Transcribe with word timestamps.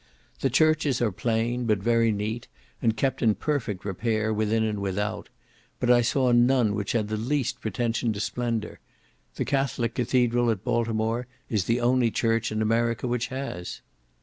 The 0.39 0.49
churches 0.49 0.99
are 0.99 1.11
plain, 1.11 1.65
but 1.65 1.77
very 1.77 2.11
neat, 2.11 2.47
and 2.81 2.97
kept 2.97 3.21
in 3.21 3.35
perfect 3.35 3.85
repair 3.85 4.33
within 4.33 4.63
and 4.63 4.79
without; 4.81 5.29
but 5.79 5.91
I 5.91 6.01
saw 6.01 6.31
none 6.31 6.73
which 6.73 6.93
had 6.93 7.07
the 7.07 7.17
least 7.17 7.61
pretension 7.61 8.11
to 8.13 8.19
splendour; 8.19 8.79
the 9.35 9.45
Catholic 9.45 9.93
Cathedral 9.93 10.49
at 10.49 10.63
Baltimore 10.63 11.27
is 11.51 11.65
the 11.65 11.79
only 11.81 12.09
church 12.09 12.51
in 12.51 12.63
America 12.63 13.07
which 13.07 13.27
has. 13.27 13.81